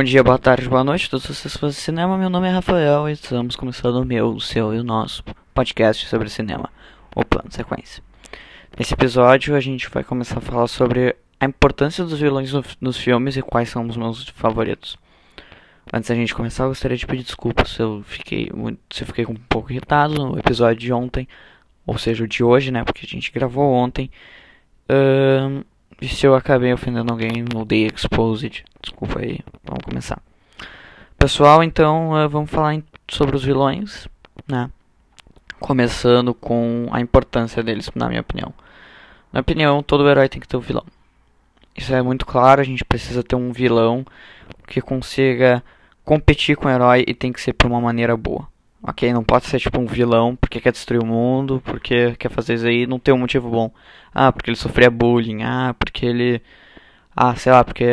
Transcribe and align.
Bom 0.00 0.04
dia, 0.04 0.24
boa 0.24 0.38
tarde, 0.38 0.66
boa 0.66 0.82
noite, 0.82 1.10
todos 1.10 1.26
vocês 1.26 1.58
de 1.60 1.74
cinema. 1.74 2.16
Meu 2.16 2.30
nome 2.30 2.48
é 2.48 2.50
Rafael 2.50 3.06
e 3.06 3.12
estamos 3.12 3.54
começando 3.54 3.96
o 3.96 4.04
meu, 4.06 4.28
o 4.28 4.40
seu 4.40 4.72
e 4.72 4.78
o 4.78 4.82
nosso 4.82 5.22
podcast 5.52 6.06
sobre 6.06 6.30
cinema, 6.30 6.70
o 7.14 7.22
Plano 7.22 7.52
Sequência. 7.52 8.02
Nesse 8.78 8.94
episódio, 8.94 9.54
a 9.54 9.60
gente 9.60 9.90
vai 9.90 10.02
começar 10.02 10.38
a 10.38 10.40
falar 10.40 10.68
sobre 10.68 11.14
a 11.38 11.44
importância 11.44 12.02
dos 12.02 12.18
vilões 12.18 12.50
no, 12.50 12.64
nos 12.80 12.96
filmes 12.96 13.36
e 13.36 13.42
quais 13.42 13.68
são 13.68 13.86
os 13.86 13.94
meus 13.94 14.26
favoritos. 14.30 14.96
Antes 15.92 16.08
da 16.08 16.16
gente 16.16 16.34
começar, 16.34 16.64
eu 16.64 16.68
gostaria 16.68 16.96
de 16.96 17.06
pedir 17.06 17.24
desculpas 17.24 17.68
se 17.68 17.82
eu 17.82 18.02
fiquei, 18.06 18.50
se 18.88 19.02
eu 19.02 19.06
fiquei 19.06 19.26
um 19.26 19.36
pouco 19.50 19.70
irritado 19.70 20.14
no 20.14 20.38
episódio 20.38 20.80
de 20.80 20.94
ontem, 20.94 21.28
ou 21.86 21.98
seja, 21.98 22.24
o 22.24 22.26
de 22.26 22.42
hoje, 22.42 22.70
né? 22.70 22.84
Porque 22.84 23.04
a 23.04 23.08
gente 23.08 23.30
gravou 23.30 23.70
ontem. 23.70 24.10
Uh, 24.88 25.62
e 26.00 26.08
se 26.08 26.26
eu 26.26 26.34
acabei 26.34 26.72
ofendendo 26.72 27.12
alguém 27.12 27.44
no 27.52 27.62
Day 27.62 27.86
Exposed, 27.86 28.64
desculpa 28.80 29.20
aí, 29.20 29.40
começar. 29.90 30.22
Pessoal, 31.18 31.64
então 31.64 32.12
uh, 32.12 32.28
vamos 32.28 32.48
falar 32.50 32.80
sobre 33.08 33.34
os 33.34 33.44
vilões, 33.44 34.08
né? 34.48 34.70
Começando 35.58 36.32
com 36.32 36.88
a 36.92 37.00
importância 37.00 37.62
deles, 37.62 37.90
na 37.94 38.08
minha 38.08 38.20
opinião. 38.20 38.54
Na 39.32 39.38
minha 39.38 39.42
opinião, 39.42 39.82
todo 39.82 40.08
herói 40.08 40.28
tem 40.28 40.40
que 40.40 40.48
ter 40.48 40.56
um 40.56 40.60
vilão. 40.60 40.84
Isso 41.76 41.92
é 41.92 42.00
muito 42.00 42.24
claro, 42.24 42.60
a 42.60 42.64
gente 42.64 42.84
precisa 42.84 43.22
ter 43.22 43.34
um 43.34 43.52
vilão 43.52 44.06
que 44.66 44.80
consiga 44.80 45.62
competir 46.04 46.56
com 46.56 46.68
o 46.68 46.70
herói 46.70 47.04
e 47.06 47.14
tem 47.14 47.32
que 47.32 47.40
ser 47.40 47.52
por 47.52 47.66
uma 47.66 47.80
maneira 47.80 48.16
boa. 48.16 48.48
Ok? 48.82 49.12
Não 49.12 49.22
pode 49.22 49.46
ser 49.46 49.58
tipo 49.58 49.78
um 49.78 49.86
vilão 49.86 50.36
porque 50.36 50.60
quer 50.60 50.72
destruir 50.72 51.02
o 51.02 51.06
mundo, 51.06 51.60
porque 51.64 52.14
quer 52.16 52.30
fazer 52.30 52.54
isso 52.54 52.66
aí 52.66 52.86
não 52.86 52.98
tem 52.98 53.12
um 53.12 53.18
motivo 53.18 53.50
bom. 53.50 53.70
Ah, 54.14 54.32
porque 54.32 54.50
ele 54.50 54.56
sofria 54.56 54.90
bullying. 54.90 55.42
Ah, 55.42 55.74
porque 55.78 56.06
ele. 56.06 56.42
Ah, 57.14 57.34
sei 57.36 57.52
lá, 57.52 57.62
porque 57.62 57.84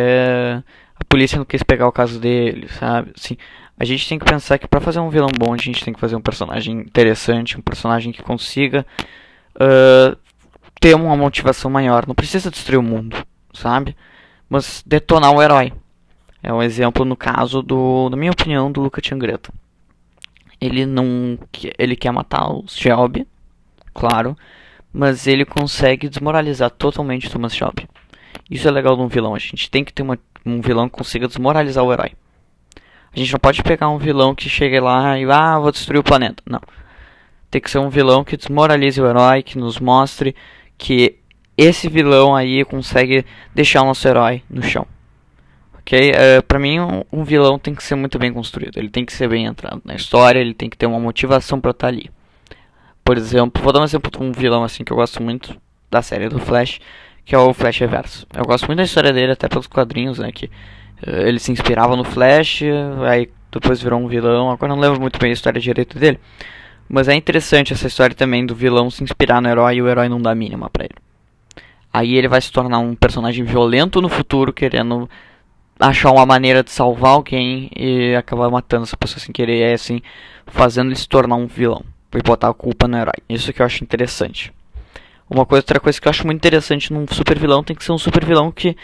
polícia 1.08 1.38
não 1.38 1.46
quis 1.46 1.64
pegar 1.64 1.88
o 1.88 1.92
caso 1.92 2.20
dele, 2.20 2.68
sabe? 2.70 3.12
Assim, 3.18 3.38
a 3.80 3.86
gente 3.86 4.08
tem 4.08 4.18
que 4.18 4.26
pensar 4.26 4.58
que 4.58 4.68
para 4.68 4.82
fazer 4.82 5.00
um 5.00 5.10
vilão 5.10 5.30
bom 5.38 5.54
a 5.54 5.58
gente 5.58 5.84
tem 5.84 5.94
que 5.94 6.00
fazer 6.00 6.16
um 6.16 6.22
personagem 6.22 6.80
interessante, 6.80 7.58
um 7.58 7.62
personagem 7.62 8.12
que 8.12 8.24
consiga 8.24 8.86
uh, 9.56 10.18
ter 10.80 10.96
uma 10.96 11.16
motivação 11.16 11.70
maior. 11.70 12.08
Não 12.08 12.16
precisa 12.16 12.52
destruir 12.52 12.78
o 12.78 12.84
mundo, 12.84 13.18
sabe? 13.54 13.96
Mas 14.50 14.84
detonar 14.86 15.32
o 15.32 15.42
herói. 15.42 15.74
É 16.42 16.54
um 16.54 16.62
exemplo 16.62 17.04
no 17.04 17.16
caso 17.16 17.62
do, 17.62 18.10
na 18.10 18.18
minha 18.18 18.32
opinião, 18.32 18.72
do 18.72 18.82
Luca 18.82 19.02
Tiangreta. 19.02 19.52
Ele 20.60 20.86
não, 20.86 21.38
ele 21.78 21.96
quer 21.96 22.12
matar 22.12 22.50
o 22.50 22.64
Shelby, 22.68 23.28
claro, 23.94 24.36
mas 24.92 25.28
ele 25.28 25.46
consegue 25.46 26.10
desmoralizar 26.10 26.72
totalmente 26.72 27.28
o 27.28 27.30
Thomas 27.30 27.56
Shelby. 27.56 27.88
Isso 28.50 28.68
é 28.68 28.72
legal 28.72 28.96
de 28.96 29.02
um 29.02 29.08
vilão. 29.08 29.36
A 29.36 29.40
gente 29.40 29.70
tem 29.70 29.84
que 29.84 29.94
ter 29.94 30.02
uma, 30.02 30.18
um 30.48 30.62
vilão 30.62 30.88
que 30.90 30.98
consiga 30.98 31.28
desmoralizar 31.28 31.84
o 31.84 31.92
herói. 31.92 32.12
A 33.14 33.20
gente 33.20 33.32
não 33.32 33.40
pode 33.40 33.64
pegar 33.64 33.90
um 33.90 33.98
vilão 33.98 34.36
que 34.36 34.50
chegue 34.50 34.80
lá 34.80 35.18
e 35.18 35.26
ah, 35.26 35.58
vou 35.58 35.72
destruir 35.72 36.00
o 36.00 36.04
planeta. 36.04 36.44
Não. 36.46 36.62
Tem 37.50 37.62
que 37.62 37.72
ser 37.72 37.80
um 37.80 37.90
vilão 37.90 38.24
que 38.24 38.38
desmoralize 38.38 39.02
o 39.02 39.08
herói, 39.08 39.42
que 39.42 39.58
nos 39.58 39.80
mostre 39.80 40.36
que 40.78 41.18
esse 41.58 41.90
vilão 41.90 42.36
aí 42.36 42.64
consegue 42.64 43.26
deixar 43.56 43.82
o 43.82 43.86
nosso 43.86 44.08
herói 44.08 44.44
no 44.50 44.62
chão. 44.62 44.86
Ok? 45.80 46.12
Uh, 46.12 46.44
pra 46.44 46.60
mim, 46.60 46.80
um, 46.80 47.04
um, 47.12 47.24
vilão 47.24 47.58
tem 47.58 47.74
que 47.74 47.84
ser 47.84 47.96
muito 47.96 48.20
bem 48.20 48.32
construído. 48.32 48.78
Ele 48.78 48.90
tem 48.90 49.06
que 49.06 49.14
ser 49.14 49.28
bem 49.28 49.46
entrado 49.46 49.82
na 49.84 49.96
história, 49.96 50.40
ele 50.40 50.54
tem 50.54 50.70
que 50.70 50.78
ter 50.78 50.86
uma 50.86 51.00
motivação 51.00 51.60
pra 51.60 51.72
estar 51.72 51.88
ali. 51.88 52.12
Por 53.04 53.18
exemplo, 53.18 53.64
vou 53.64 53.72
dar 53.72 53.80
um 53.80 53.86
exemplo 53.86 54.12
de 54.12 54.22
um 54.22 54.32
vilão 54.32 54.64
assim 54.64 54.84
que 54.84 54.92
eu 54.92 54.98
gosto 54.98 55.24
muito 55.24 55.60
da 55.90 56.02
série 56.02 56.28
do 56.28 56.40
Flash, 56.40 56.80
que 57.28 57.36
é 57.36 57.38
o 57.38 57.54
Flash 57.54 57.80
Reverso. 57.80 58.26
Eu 58.34 58.46
gosto 58.46 58.66
muito 58.68 58.78
da 58.78 58.86
história 58.86 59.12
dele, 59.12 59.34
até 59.34 59.50
pelos 59.50 59.68
quadrinhos, 59.68 60.18
né? 60.18 60.32
Que 60.32 60.46
uh, 60.46 61.28
ele 61.28 61.40
se 61.40 61.52
inspirava 61.52 61.94
no 61.94 62.06
Flash, 62.06 62.64
aí 63.06 63.30
depois 63.52 63.82
virou 63.82 64.00
um 64.00 64.08
vilão. 64.08 64.50
Agora 64.50 64.74
não 64.74 64.80
lembro 64.80 65.02
muito 65.02 65.20
bem 65.20 65.32
a 65.32 65.34
história 65.34 65.60
direito 65.60 66.00
dele. 66.00 66.22
Mas 66.88 67.10
é 67.10 67.14
interessante 67.14 67.74
essa 67.74 67.86
história 67.86 68.16
também 68.16 68.46
do 68.46 68.56
vilão 68.56 68.90
se 68.90 69.04
inspirar 69.04 69.42
no 69.42 69.50
herói 69.50 69.76
e 69.76 69.82
o 69.82 69.90
herói 69.90 70.08
não 70.08 70.22
dá 70.22 70.34
mínima 70.34 70.70
pra 70.70 70.86
ele. 70.86 70.96
Aí 71.92 72.16
ele 72.16 72.30
vai 72.30 72.40
se 72.40 72.50
tornar 72.50 72.80
um 72.80 72.96
personagem 72.96 73.44
violento 73.44 74.02
no 74.02 74.08
futuro, 74.08 74.54
querendo 74.54 75.10
achar 75.78 76.12
uma 76.12 76.26
maneira 76.26 76.64
de 76.64 76.72
salvar 76.72 77.12
alguém 77.12 77.70
e 77.76 78.16
acabar 78.16 78.50
matando 78.50 78.84
essa 78.84 78.96
pessoa 78.96 79.20
sem 79.20 79.34
querer, 79.34 79.60
é 79.60 79.74
assim, 79.74 80.02
fazendo 80.46 80.88
ele 80.88 80.96
se 80.96 81.10
tornar 81.10 81.36
um 81.36 81.46
vilão 81.46 81.84
e 82.16 82.22
botar 82.22 82.48
a 82.48 82.54
culpa 82.54 82.88
no 82.88 82.98
herói. 82.98 83.18
Isso 83.28 83.52
que 83.52 83.62
eu 83.62 83.66
acho 83.66 83.84
interessante. 83.84 84.54
Uma 85.30 85.46
coisa, 85.46 85.62
outra 85.62 85.80
coisa 85.80 86.00
que 86.00 86.08
eu 86.08 86.10
acho 86.10 86.26
muito 86.26 86.38
interessante 86.38 86.94
num 86.94 87.06
super 87.12 87.38
vilão 87.38 87.64
tem 87.64 87.76
que 87.76 87.84
ser 87.84 87.92
um 87.92 87.98
super 87.98 88.24
vilão 88.24 88.52
que 88.52 88.76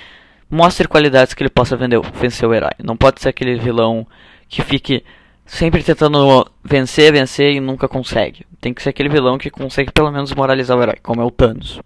mostre 0.50 0.88
qualidades 0.88 1.34
que 1.34 1.42
ele 1.42 1.50
possa 1.50 1.76
vender, 1.76 2.00
vencer 2.14 2.48
o 2.48 2.54
herói. 2.54 2.72
Não 2.84 2.98
pode 2.98 3.22
ser 3.22 3.30
aquele 3.30 3.56
vilão 3.56 4.06
que 4.48 4.62
fique 4.62 5.04
sempre 5.46 5.84
tentando 5.84 6.46
vencer, 6.64 7.12
vencer 7.12 7.54
e 7.54 7.60
nunca 7.60 7.88
consegue. 7.88 8.46
Tem 8.60 8.74
que 8.74 8.82
ser 8.82 8.90
aquele 8.90 9.10
vilão 9.10 9.38
que 9.38 9.50
consegue 9.50 9.92
pelo 9.92 10.12
menos 10.12 10.34
moralizar 10.34 10.78
o 10.78 10.82
herói, 10.82 10.98
como 11.02 11.22
é 11.22 11.26
o 11.26 11.32
Thanos. 11.32 11.82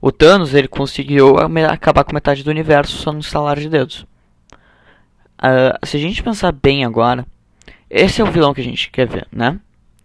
O 0.00 0.10
Thanos 0.10 0.54
ele 0.54 0.68
conseguiu 0.68 1.36
acabar 1.70 2.02
com 2.04 2.12
metade 2.12 2.42
do 2.42 2.50
universo 2.50 2.96
só 2.96 3.12
no 3.12 3.18
instalar 3.18 3.58
de 3.58 3.68
dedos. 3.68 4.06
Uh, 5.38 5.86
se 5.86 5.96
a 5.96 6.00
gente 6.00 6.22
pensar 6.22 6.52
bem 6.52 6.84
agora, 6.84 7.26
esse 7.88 8.20
é 8.20 8.24
o 8.24 8.30
vilão 8.30 8.54
que 8.54 8.60
a 8.60 8.64
gente 8.64 8.90
quer 8.90 9.06
ver, 9.06 9.26
né? 9.30 9.60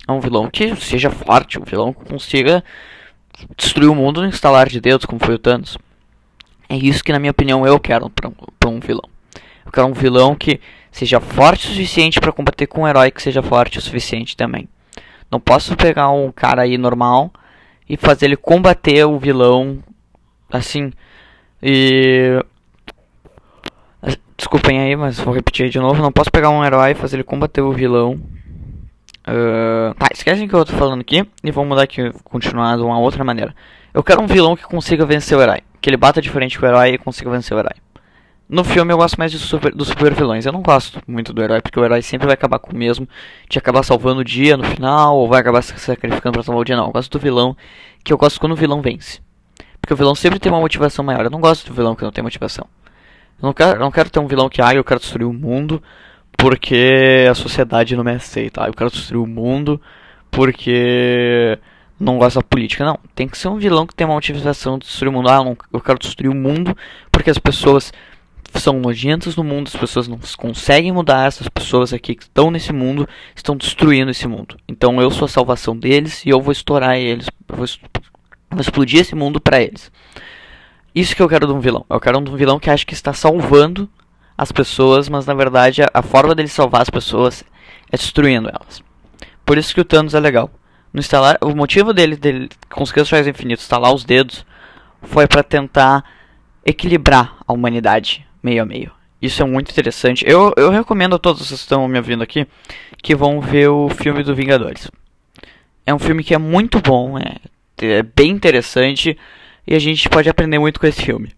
É 0.08 0.12
um 0.12 0.20
vilão 0.20 0.50
que 0.50 0.76
seja 0.76 1.10
forte, 1.10 1.60
um 1.60 1.64
vilão 1.64 1.94
que 1.94 2.06
consiga 2.06 2.64
destruir 3.56 3.90
o 3.90 3.96
mundo 3.96 4.22
no 4.22 4.28
instalar 4.28 4.68
de 4.68 4.80
dedos, 4.80 5.06
como 5.06 5.24
foi 5.24 5.36
o 5.36 5.40
Thanos. 5.40 5.78
É 6.70 6.76
isso 6.76 7.04
que, 7.04 7.12
na 7.12 7.20
minha 7.20 7.32
opinião, 7.32 7.66
eu 7.66 7.80
quero 7.80 8.10
para 8.10 8.30
um, 8.30 8.34
um 8.68 8.80
vilão. 8.80 9.08
Eu 9.66 9.72
quero 9.72 9.88
um 9.88 9.94
vilão 9.94 10.36
que 10.36 10.60
seja 10.92 11.20
forte 11.20 11.68
o 11.68 11.70
suficiente 11.72 12.20
para 12.20 12.32
combater 12.32 12.68
com 12.68 12.82
um 12.82 12.88
herói 12.88 13.12
que 13.12 13.22
seja 13.22 13.42
forte 13.42 13.78
o 13.78 13.82
suficiente 13.82 14.36
também. 14.36 14.68
Não 15.30 15.40
posso 15.40 15.76
pegar 15.76 16.10
um 16.10 16.32
cara 16.32 16.64
aí 16.64 16.78
normal 16.78 17.32
e 17.90 17.98
fazer 17.98 18.26
ele 18.26 18.38
combater 18.38 19.06
o 19.06 19.20
vilão 19.20 19.80
assim. 20.50 20.92
E 21.62 22.44
Desculpem 24.38 24.80
aí, 24.80 24.96
mas 24.96 25.20
vou 25.20 25.34
repetir 25.34 25.68
de 25.68 25.80
novo. 25.80 26.00
Não 26.00 26.12
posso 26.12 26.32
pegar 26.32 26.52
um 26.52 26.64
herói 26.64 26.92
e 26.92 26.96
fazer 26.96 27.16
ele 27.16 27.24
combater 27.24 27.62
o 27.62 27.72
vilão. 27.74 28.22
Uh, 29.28 29.94
tá, 29.96 30.08
esquecem 30.14 30.48
que 30.48 30.54
eu 30.54 30.64
tô 30.64 30.72
falando 30.72 31.02
aqui 31.02 31.28
e 31.44 31.52
vamos 31.52 31.68
mudar 31.68 31.84
aqui, 31.84 32.14
continuar 32.24 32.78
de 32.78 32.84
uma 32.84 32.98
outra 32.98 33.26
maneira. 33.26 33.54
Eu 33.94 34.02
quero 34.02 34.22
um 34.22 34.28
vilão 34.28 34.56
que 34.56 34.64
consiga 34.64 35.06
vencer 35.06 35.38
o 35.38 35.42
herói. 35.42 35.60
Que 35.82 35.90
ele 35.90 35.98
bata 35.98 36.22
de 36.22 36.30
frente 36.30 36.58
com 36.58 36.66
o 36.66 36.70
herói 36.70 36.94
e 36.94 36.98
consiga 36.98 37.30
vencer 37.30 37.56
o 37.56 37.60
herói. 37.60 37.74
No 38.50 38.64
filme 38.64 38.94
eu 38.94 38.98
gosto 38.98 39.18
mais 39.18 39.30
de 39.30 39.38
super, 39.38 39.76
dos 39.76 39.90
super 39.90 40.14
vilões. 40.14 40.46
Eu 40.46 40.54
não 40.54 40.62
gosto 40.62 41.02
muito 41.06 41.34
do 41.34 41.44
herói, 41.44 41.62
porque 41.62 41.78
o 41.78 41.84
herói 41.84 42.02
sempre 42.02 42.26
vai 42.26 42.36
acabar 42.36 42.60
com 42.60 42.72
o 42.72 42.76
mesmo. 42.76 43.08
De 43.50 43.60
acabar 43.60 43.84
salvando 43.84 44.22
o 44.22 44.24
dia 44.24 44.56
no 44.56 44.64
final, 44.64 45.18
ou 45.18 45.28
vai 45.28 45.42
acabar 45.42 45.62
se 45.62 45.78
sacrificando 45.78 46.34
pra 46.34 46.44
salvar 46.44 46.62
o 46.62 46.64
dia. 46.64 46.78
Não, 46.78 46.86
eu 46.86 46.92
gosto 46.94 47.12
do 47.12 47.22
vilão, 47.22 47.58
que 48.06 48.14
eu 48.14 48.18
gosto 48.18 48.40
quando 48.40 48.54
o 48.54 48.56
vilão 48.56 48.82
vence. 48.82 49.20
Porque 49.82 49.94
o 49.94 49.98
vilão 49.98 50.16
sempre 50.16 50.40
tem 50.40 50.50
uma 50.50 50.62
motivação 50.62 51.04
maior. 51.04 51.26
Eu 51.26 51.30
não 51.30 51.42
gosto 51.42 51.68
do 51.68 51.74
vilão 51.74 51.94
que 51.94 52.04
não 52.04 52.12
tem 52.12 52.24
motivação. 52.24 52.66
Eu 53.42 53.48
não 53.48 53.54
quero, 53.54 53.72
eu 53.72 53.80
não 53.80 53.92
quero 53.92 54.10
ter 54.10 54.20
um 54.20 54.28
vilão 54.28 54.48
que, 54.48 54.62
ah, 54.62 54.74
eu 54.74 54.84
quero 54.86 55.02
destruir 55.02 55.28
o 55.28 55.34
mundo 55.34 55.84
porque 56.38 57.26
a 57.30 57.34
sociedade 57.34 57.96
não 57.96 58.04
me 58.04 58.12
aceita. 58.12 58.64
Ah, 58.64 58.68
eu 58.68 58.74
quero 58.74 58.92
destruir 58.92 59.22
o 59.22 59.28
mundo 59.28 59.82
porque 60.30 61.58
não 62.00 62.20
gosta 62.20 62.40
da 62.40 62.44
política. 62.44 62.86
Não, 62.86 63.00
tem 63.16 63.28
que 63.28 63.38
ser 63.38 63.48
um 63.48 63.58
vilão 63.58 63.88
que 63.88 63.96
tem 63.96 64.06
uma 64.06 64.14
motivação 64.14 64.78
de 64.78 64.86
destruir 64.86 65.10
o 65.10 65.14
mundo. 65.14 65.30
Ah, 65.30 65.44
não, 65.44 65.58
eu 65.74 65.82
quero 65.82 65.98
destruir 65.98 66.30
o 66.30 66.36
mundo 66.36 66.78
porque 67.12 67.32
as 67.32 67.40
pessoas 67.40 67.92
são 68.54 68.80
nojentas 68.80 69.36
no 69.36 69.44
mundo, 69.44 69.68
as 69.68 69.76
pessoas 69.76 70.08
não 70.08 70.18
conseguem 70.38 70.92
mudar, 70.92 71.28
essas 71.28 71.50
pessoas 71.50 71.92
aqui 71.92 72.16
que 72.16 72.24
estão 72.24 72.50
nesse 72.50 72.72
mundo 72.72 73.08
estão 73.36 73.58
destruindo 73.58 74.12
esse 74.12 74.28
mundo. 74.28 74.58
Então 74.68 75.02
eu 75.02 75.12
sou 75.12 75.26
a 75.26 75.30
salvação 75.30 75.76
deles 75.76 76.26
e 76.26 76.30
eu 76.30 76.40
vou 76.40 76.52
estourar 76.52 76.98
eles, 76.98 77.28
vou, 77.48 77.66
vou 78.50 78.62
explodir 78.62 79.02
esse 79.02 79.16
mundo 79.16 79.42
para 79.42 79.62
eles. 79.62 79.92
Isso 80.96 81.16
que 81.16 81.22
eu 81.22 81.30
quero 81.30 81.46
de 81.46 81.54
um 81.54 81.60
vilão. 81.60 81.86
Eu 81.90 82.00
quero 82.00 82.18
um 82.18 82.36
vilão 82.36 82.60
que 82.60 82.70
acha 82.70 82.86
que 82.86 82.94
está 82.94 83.14
salvando 83.14 83.90
as 84.38 84.52
pessoas, 84.52 85.10
mas 85.10 85.26
na 85.26 85.34
verdade 85.34 85.82
a, 85.82 85.90
a 85.94 86.02
forma 86.02 86.36
dele 86.36 86.48
salvar 86.48 86.82
as 86.82 86.90
pessoas 86.90 87.44
é 87.92 87.98
destruindo 87.98 88.50
elas. 88.50 88.84
Por 89.46 89.58
isso 89.58 89.74
que 89.74 89.82
o 89.82 89.86
Thanos 89.86 90.14
é 90.14 90.20
legal. 90.20 90.52
No 90.94 91.00
instalar, 91.00 91.38
o 91.42 91.56
motivo 91.56 91.94
dele, 91.94 92.16
dele 92.16 92.50
conseguir 92.70 93.02
os 93.02 93.08
Joias 93.08 93.28
Infinitos, 93.28 93.64
instalar 93.64 93.94
os 93.94 94.04
dedos, 94.04 94.46
foi 95.02 95.28
para 95.28 95.44
tentar 95.44 96.04
equilibrar 96.66 97.38
a 97.48 97.54
humanidade 97.54 98.26
meio 98.44 98.64
a 98.64 98.66
meio. 98.66 98.92
Isso 99.22 99.42
é 99.42 99.46
muito 99.46 99.72
interessante. 99.72 100.24
Eu, 100.28 100.54
eu 100.58 100.70
recomendo 100.70 101.16
a 101.16 101.20
todos 101.20 101.48
que 101.48 101.54
estão 101.54 101.88
me 101.88 101.98
ouvindo 101.98 102.22
aqui 102.22 102.46
que 103.02 103.16
vão 103.16 103.42
ver 103.42 103.68
o 103.70 103.90
filme 103.90 104.24
do 104.24 104.36
Vingadores. 104.36 104.92
É 105.86 105.94
um 105.94 106.00
filme 106.00 106.24
que 106.24 106.34
é 106.34 106.38
muito 106.38 106.82
bom, 106.82 107.18
é, 107.18 107.38
é 107.82 108.04
bem 108.04 108.32
interessante 108.32 109.18
e 109.66 109.76
a 109.76 109.80
gente 109.80 110.10
pode 110.10 110.30
aprender 110.30 110.60
muito 110.60 110.80
com 110.80 110.88
esse 110.88 111.02
filme. 111.02 111.32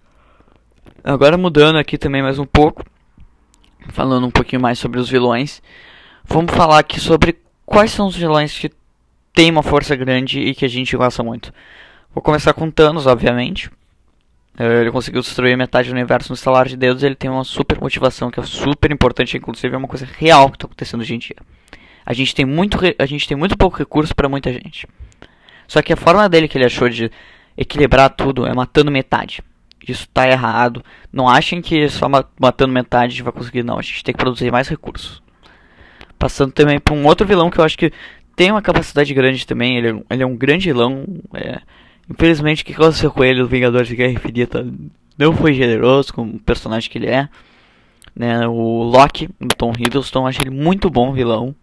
Agora 1.04 1.38
mudando 1.38 1.78
aqui 1.78 1.98
também 1.98 2.22
mais 2.22 2.40
um 2.40 2.46
pouco, 2.46 2.84
falando 3.88 4.28
um 4.28 4.32
pouquinho 4.32 4.62
mais 4.62 4.78
sobre 4.78 5.00
os 5.00 5.10
vilões, 5.10 5.62
vamos 6.26 6.54
falar 6.54 6.80
aqui 6.80 7.00
sobre 7.00 7.38
quais 7.66 7.92
são 7.92 8.08
os 8.08 8.16
vilões 8.16 8.58
que 8.58 8.70
têm 9.34 9.50
uma 9.50 9.64
força 9.64 9.96
grande 9.96 10.40
e 10.40 10.54
que 10.54 10.66
a 10.66 10.68
gente 10.68 10.96
gosta 10.98 11.24
muito. 11.24 11.54
Vou 12.14 12.22
começar 12.22 12.54
com 12.54 12.70
Thanos, 12.70 13.06
obviamente. 13.08 13.68
Uh, 14.60 14.82
ele 14.82 14.92
conseguiu 14.92 15.22
destruir 15.22 15.56
metade 15.56 15.88
do 15.88 15.94
universo 15.94 16.30
no 16.30 16.36
estalar 16.36 16.68
de 16.68 16.76
dedos. 16.76 17.02
Ele 17.02 17.16
tem 17.16 17.30
uma 17.30 17.46
super 17.46 17.80
motivação 17.80 18.30
que 18.30 18.40
é 18.40 18.44
super 18.44 18.92
importante, 18.92 19.38
inclusive 19.38 19.74
é 19.74 19.78
uma 19.78 19.88
coisa 19.88 20.06
real 20.18 20.50
que 20.50 20.58
está 20.58 20.66
acontecendo 20.66 21.02
hoje 21.02 21.16
em 21.16 21.20
dia. 21.20 21.38
A 22.06 22.12
gente 22.12 22.36
tem 22.36 22.46
muito, 22.46 22.78
a 22.98 23.06
gente 23.06 23.28
tem 23.28 23.38
muito 23.38 23.58
pouco 23.58 23.78
recurso 23.78 24.14
para 24.14 24.28
muita 24.28 24.52
gente. 24.52 24.86
Só 25.66 25.82
que 25.82 25.94
a 25.94 25.98
forma 25.98 26.28
dele 26.28 26.48
que 26.48 26.58
ele 26.58 26.66
achou 26.66 26.90
de 26.90 27.10
equilibrar 27.56 28.10
tudo 28.10 28.46
é 28.46 28.54
matando 28.54 28.92
metade. 28.92 29.42
Isso 29.88 30.04
está 30.04 30.28
errado. 30.28 30.84
Não 31.12 31.28
achem 31.28 31.62
que 31.62 31.88
só 31.90 32.08
matando 32.40 32.74
metade 32.74 33.06
a 33.06 33.10
gente 33.10 33.24
vai 33.24 33.34
conseguir, 33.34 33.64
não. 33.64 33.80
A 33.80 33.82
gente 33.82 34.04
tem 34.04 34.14
que 34.14 34.20
produzir 34.20 34.52
mais 34.52 34.68
recursos. 34.68 35.22
Passando 36.18 36.52
também 36.52 36.80
para 36.80 36.94
um 36.94 37.06
outro 37.06 37.26
vilão 37.26 37.50
que 37.50 37.60
eu 37.60 37.64
acho 37.64 37.78
que 37.78 37.92
tem 38.36 38.52
uma 38.52 38.62
capacidade 38.62 39.14
grande 39.14 39.46
também. 39.48 39.78
Ele, 39.78 39.90
é 39.90 40.14
ele 40.14 40.24
é 40.24 40.26
um 40.26 40.36
grande 40.36 40.68
vilão. 40.68 41.06
É, 41.34 41.60
infelizmente, 42.10 42.64
o 42.64 42.66
que 42.66 42.74
aconteceu 42.74 43.12
com 43.12 43.24
ele, 43.24 43.42
o 43.42 43.48
Vingadores 43.48 43.88
de 43.88 43.96
Guerra 43.96 44.14
Infinita, 44.14 44.68
não 45.18 45.34
foi 45.34 45.54
generoso 45.54 46.14
com 46.14 46.24
o 46.24 46.40
personagem 46.40 46.90
que 46.90 46.98
ele 46.98 47.08
é. 47.08 47.28
Né, 48.16 48.48
o 48.48 48.84
Loki, 48.84 49.30
do 49.40 49.56
Tom 49.56 49.72
Hiddleston, 49.78 50.28
acho 50.28 50.42
ele 50.42 50.50
muito 50.50 50.90
bom 50.90 51.14
vilão. 51.14 51.56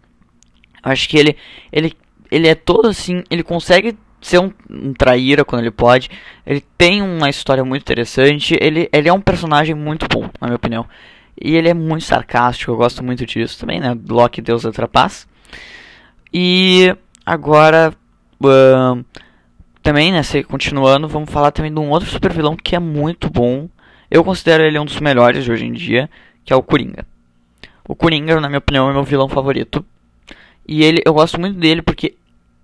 Acho 0.81 1.07
que 1.09 1.17
ele, 1.17 1.35
ele, 1.71 1.93
ele 2.31 2.47
é 2.47 2.55
todo 2.55 2.87
assim, 2.87 3.23
ele 3.29 3.43
consegue 3.43 3.97
ser 4.27 4.39
um, 4.39 4.51
um 4.69 4.93
traíra 4.93 5.45
quando 5.45 5.61
ele 5.61 5.71
pode. 5.71 6.09
Ele 6.45 6.63
tem 6.77 7.01
uma 7.01 7.29
história 7.29 7.63
muito 7.63 7.81
interessante. 7.81 8.57
Ele, 8.59 8.89
ele 8.91 9.09
é 9.09 9.13
um 9.13 9.21
personagem 9.21 9.73
muito 9.73 10.07
bom, 10.07 10.29
na 10.39 10.47
minha 10.47 10.55
opinião. 10.55 10.85
E 11.39 11.55
ele 11.55 11.69
é 11.69 11.73
muito 11.73 12.03
sarcástico, 12.03 12.71
eu 12.71 12.77
gosto 12.77 13.03
muito 13.03 13.25
disso 13.25 13.59
também, 13.59 13.79
né? 13.79 13.95
Loki, 14.09 14.41
Deus 14.41 14.63
da 14.63 14.71
Trapaz. 14.71 15.27
E 16.33 16.95
agora, 17.25 17.93
uh, 18.41 19.05
também, 19.83 20.11
né? 20.11 20.21
Continuando, 20.47 21.07
vamos 21.07 21.31
falar 21.31 21.51
também 21.51 21.73
de 21.73 21.79
um 21.79 21.89
outro 21.89 22.09
super 22.09 22.33
vilão 22.33 22.55
que 22.55 22.75
é 22.75 22.79
muito 22.79 23.29
bom. 23.29 23.69
Eu 24.09 24.23
considero 24.23 24.63
ele 24.63 24.79
um 24.79 24.85
dos 24.85 24.99
melhores 24.99 25.43
de 25.43 25.51
hoje 25.51 25.65
em 25.65 25.73
dia, 25.73 26.09
que 26.43 26.51
é 26.51 26.55
o 26.55 26.63
Coringa. 26.63 27.05
O 27.87 27.95
Coringa, 27.95 28.39
na 28.41 28.47
minha 28.47 28.59
opinião, 28.59 28.89
é 28.89 28.93
meu 28.93 29.03
vilão 29.03 29.29
favorito. 29.29 29.85
E 30.67 30.83
ele, 30.83 31.01
eu 31.05 31.13
gosto 31.13 31.39
muito 31.39 31.57
dele 31.59 31.81
porque 31.81 32.15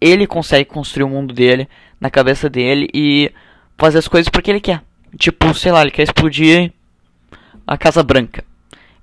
ele 0.03 0.27
consegue 0.27 0.65
construir 0.65 1.05
o 1.05 1.09
mundo 1.09 1.33
dele 1.33 1.67
na 1.99 2.09
cabeça 2.09 2.49
dele 2.49 2.89
e 2.93 3.31
fazer 3.77 3.99
as 3.99 4.07
coisas 4.07 4.29
porque 4.29 4.51
ele 4.51 4.59
quer. 4.59 4.81
Tipo, 5.17 5.53
sei 5.53 5.71
lá, 5.71 5.81
ele 5.81 5.91
quer 5.91 6.03
explodir 6.03 6.73
a 7.65 7.77
Casa 7.77 8.03
Branca. 8.03 8.43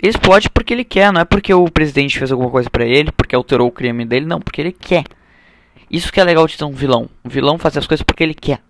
Ele 0.03 0.11
explode 0.11 0.51
porque 0.51 0.75
ele 0.75 0.85
quer, 0.85 1.11
não 1.11 1.23
é 1.23 1.25
porque 1.25 1.55
o 1.55 1.71
presidente 1.71 2.19
fez 2.19 2.31
alguma 2.31 2.51
coisa 2.51 2.69
para 2.69 2.85
ele, 2.85 3.11
porque 3.13 3.35
alterou 3.35 3.69
o 3.69 3.73
crime 3.73 4.05
dele, 4.05 4.27
não, 4.27 4.41
porque 4.41 4.61
ele 4.61 4.73
quer. 4.73 5.05
Isso 5.91 6.13
que 6.13 6.21
é 6.21 6.25
legal 6.25 6.47
de 6.47 6.59
ter 6.59 6.65
um 6.65 6.73
vilão. 6.73 7.09
Um 7.25 7.29
vilão 7.31 7.59
fazer 7.59 7.79
as 7.79 7.87
coisas 7.87 8.03
porque 8.03 8.23
ele 8.23 8.35
quer. 8.35 8.61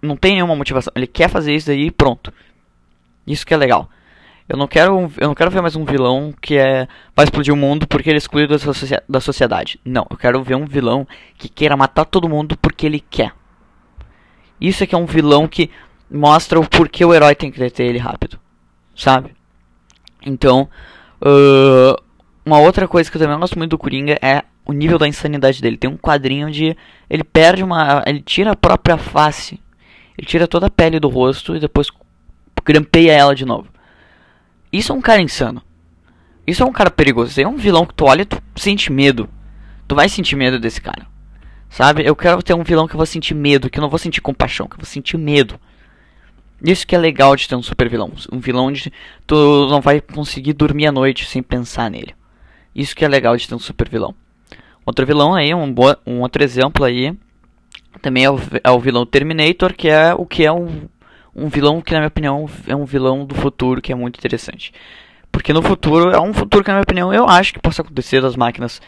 Não 0.00 0.16
tem 0.16 0.34
nenhuma 0.34 0.54
motivação, 0.54 0.92
ele 0.94 1.06
quer 1.08 1.28
fazer 1.28 1.54
isso 1.54 1.70
aí 1.70 1.86
e 1.86 1.90
pronto. 1.90 2.32
Isso 3.26 3.44
que 3.44 3.52
é 3.52 3.56
legal. 3.56 3.90
Eu 4.50 4.56
não 4.56 4.66
quero, 4.66 5.12
eu 5.16 5.28
não 5.28 5.34
quero 5.34 5.48
ver 5.48 5.62
mais 5.62 5.76
um 5.76 5.84
vilão 5.84 6.34
que 6.40 6.56
é 6.56 6.88
vai 7.14 7.24
explodir 7.24 7.54
o 7.54 7.56
mundo 7.56 7.86
porque 7.86 8.10
ele 8.10 8.16
é 8.16 8.18
excluído 8.18 8.58
da, 8.58 9.02
da 9.08 9.20
sociedade. 9.20 9.78
Não, 9.84 10.04
eu 10.10 10.16
quero 10.16 10.42
ver 10.42 10.56
um 10.56 10.64
vilão 10.64 11.06
que 11.38 11.48
queira 11.48 11.76
matar 11.76 12.04
todo 12.04 12.28
mundo 12.28 12.58
porque 12.60 12.84
ele 12.84 12.98
quer. 12.98 13.32
Isso 14.60 14.82
é 14.82 14.88
que 14.88 14.94
é 14.96 14.98
um 14.98 15.06
vilão 15.06 15.46
que 15.46 15.70
mostra 16.10 16.58
o 16.58 16.68
porquê 16.68 17.04
o 17.04 17.14
herói 17.14 17.36
tem 17.36 17.52
que 17.52 17.60
deter 17.60 17.86
ele 17.86 17.98
rápido, 17.98 18.40
sabe? 18.96 19.36
Então, 20.26 20.68
uh, 21.22 22.02
uma 22.44 22.58
outra 22.58 22.88
coisa 22.88 23.08
que 23.08 23.16
eu 23.16 23.20
também 23.20 23.38
gosto 23.38 23.56
muito 23.56 23.70
do 23.70 23.78
Coringa 23.78 24.18
é 24.20 24.42
o 24.66 24.72
nível 24.72 24.98
da 24.98 25.06
insanidade 25.06 25.62
dele. 25.62 25.76
Tem 25.76 25.88
um 25.88 25.96
quadrinho 25.96 26.50
de 26.50 26.76
ele 27.08 27.22
perde 27.22 27.62
uma, 27.62 28.02
ele 28.04 28.20
tira 28.20 28.50
a 28.50 28.56
própria 28.56 28.98
face, 28.98 29.60
ele 30.18 30.26
tira 30.26 30.48
toda 30.48 30.66
a 30.66 30.70
pele 30.70 30.98
do 30.98 31.08
rosto 31.08 31.54
e 31.54 31.60
depois 31.60 31.86
grampeia 32.64 33.12
ela 33.12 33.32
de 33.32 33.44
novo. 33.44 33.68
Isso 34.72 34.92
é 34.92 34.94
um 34.94 35.00
cara 35.00 35.20
insano. 35.20 35.62
Isso 36.46 36.62
é 36.62 36.66
um 36.66 36.72
cara 36.72 36.90
perigoso. 36.90 37.40
É 37.40 37.46
um 37.46 37.56
vilão 37.56 37.86
que 37.86 37.94
tu 37.94 38.04
olha 38.04 38.22
e 38.22 38.26
tu 38.26 38.40
sente 38.56 38.92
medo. 38.92 39.28
Tu 39.86 39.94
vai 39.94 40.08
sentir 40.08 40.36
medo 40.36 40.58
desse 40.58 40.80
cara. 40.80 41.06
Sabe? 41.68 42.04
Eu 42.04 42.16
quero 42.16 42.42
ter 42.42 42.54
um 42.54 42.64
vilão 42.64 42.86
que 42.88 42.94
eu 42.94 42.98
vou 42.98 43.06
sentir 43.06 43.34
medo, 43.34 43.70
que 43.70 43.78
eu 43.78 43.82
não 43.82 43.88
vou 43.88 43.98
sentir 43.98 44.20
compaixão, 44.20 44.66
que 44.66 44.74
eu 44.74 44.78
vou 44.78 44.86
sentir 44.86 45.16
medo. 45.16 45.60
Isso 46.62 46.86
que 46.86 46.94
é 46.94 46.98
legal 46.98 47.34
de 47.36 47.48
ter 47.48 47.56
um 47.56 47.62
super 47.62 47.88
vilão. 47.88 48.12
Um 48.30 48.38
vilão 48.38 48.66
onde 48.66 48.92
tu 49.26 49.68
não 49.70 49.80
vai 49.80 50.00
conseguir 50.00 50.52
dormir 50.52 50.86
à 50.86 50.92
noite 50.92 51.26
sem 51.26 51.42
pensar 51.42 51.90
nele. 51.90 52.14
Isso 52.74 52.94
que 52.94 53.04
é 53.04 53.08
legal 53.08 53.36
de 53.36 53.48
ter 53.48 53.54
um 53.54 53.58
super 53.58 53.88
vilão. 53.88 54.14
Outro 54.84 55.06
vilão 55.06 55.34
aí, 55.34 55.54
um, 55.54 55.74
um 56.06 56.20
outro 56.20 56.42
exemplo 56.42 56.84
aí, 56.84 57.16
também 58.02 58.24
é 58.24 58.30
o, 58.30 58.38
é 58.62 58.70
o 58.70 58.78
vilão 58.80 59.06
Terminator, 59.06 59.74
que 59.74 59.88
é 59.88 60.14
o 60.14 60.26
que 60.26 60.44
é 60.44 60.52
um 60.52 60.88
um 61.34 61.48
vilão 61.48 61.80
que, 61.80 61.92
na 61.92 62.00
minha 62.00 62.08
opinião, 62.08 62.48
é 62.66 62.74
um 62.74 62.84
vilão 62.84 63.24
do 63.24 63.34
futuro 63.34 63.80
que 63.80 63.92
é 63.92 63.94
muito 63.94 64.18
interessante. 64.18 64.72
Porque 65.30 65.52
no 65.52 65.62
futuro, 65.62 66.10
é 66.10 66.20
um 66.20 66.32
futuro 66.32 66.64
que, 66.64 66.70
na 66.70 66.76
minha 66.76 66.82
opinião, 66.82 67.12
eu 67.14 67.28
acho 67.28 67.52
que 67.52 67.60
possa 67.60 67.82
acontecer 67.82 68.20
das 68.20 68.36
máquinas 68.36 68.80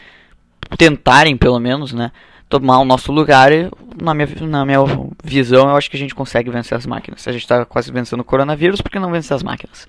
tentarem, 0.77 1.37
pelo 1.37 1.59
menos, 1.59 1.93
né? 1.93 2.11
Tomar 2.49 2.79
o 2.79 2.85
nosso 2.85 3.11
lugar 3.11 3.51
e, 3.51 3.69
na 4.01 4.13
minha, 4.13 4.27
na 4.41 4.65
minha 4.65 4.79
visão, 5.23 5.69
eu 5.69 5.75
acho 5.75 5.89
que 5.89 5.95
a 5.95 5.99
gente 5.99 6.13
consegue 6.13 6.49
vencer 6.49 6.77
as 6.77 6.85
máquinas. 6.85 7.27
A 7.27 7.31
gente 7.31 7.41
está 7.43 7.65
quase 7.65 7.91
vencendo 7.91 8.19
o 8.19 8.25
coronavírus, 8.25 8.81
por 8.81 8.91
que 8.91 8.99
não 8.99 9.11
vencer 9.11 9.35
as 9.35 9.43
máquinas? 9.43 9.87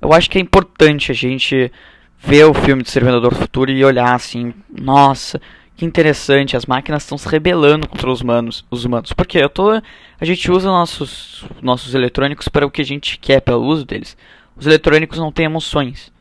Eu 0.00 0.12
acho 0.12 0.28
que 0.30 0.38
é 0.38 0.40
importante 0.40 1.12
a 1.12 1.14
gente 1.14 1.70
ver 2.18 2.44
o 2.44 2.54
filme 2.54 2.82
do 2.82 2.90
Servidor 2.90 3.20
do 3.20 3.34
Futuro 3.34 3.70
e 3.70 3.84
olhar 3.84 4.14
assim, 4.14 4.54
nossa, 4.70 5.40
que 5.76 5.84
interessante, 5.84 6.56
as 6.56 6.66
máquinas 6.66 7.02
estão 7.02 7.18
se 7.18 7.28
rebelando 7.28 7.88
contra 7.88 8.10
os 8.10 8.20
humanos, 8.20 8.64
os 8.70 8.84
humanos. 8.84 9.12
Porque 9.12 9.38
eu 9.38 9.48
tô, 9.48 9.70
a 9.70 10.24
gente 10.24 10.50
usa 10.50 10.68
nossos, 10.68 11.44
nossos 11.60 11.94
eletrônicos 11.94 12.48
para 12.48 12.66
o 12.66 12.70
que 12.70 12.82
a 12.82 12.84
gente 12.84 13.18
quer, 13.18 13.40
pelo 13.40 13.64
uso 13.64 13.84
deles. 13.84 14.16
Os 14.56 14.66
eletrônicos 14.66 15.18
não 15.18 15.32
têm 15.32 15.46
emoções. 15.46 16.12